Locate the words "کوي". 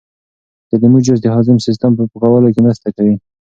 2.97-3.15